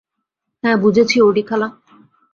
হ্যাঁ 0.63 0.77
বুঝেছি, 0.77 1.17
ওডি 1.21 1.43
খালা। 1.43 1.67